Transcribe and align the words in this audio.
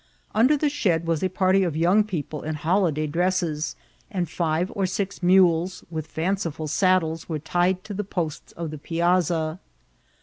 Under 0.33 0.57
the 0.57 0.67
shed 0.67 1.05
was 1.05 1.21
a 1.21 1.29
party 1.29 1.61
of 1.61 1.77
young 1.77 2.03
peq[>le 2.03 2.43
in 2.43 2.55
holyday 2.55 3.05
dresses, 3.05 3.75
and 4.09 4.27
five 4.27 4.73
<»r 4.75 4.87
six 4.87 5.21
mules, 5.21 5.83
with 5.91 6.11
£Euiciful 6.15 6.67
saddles, 6.67 7.29
were 7.29 7.37
tied 7.37 7.83
to 7.83 7.93
the 7.93 8.03
posts 8.03 8.51
of 8.53 8.71
the 8.71 8.79
piaasa. 8.79 9.59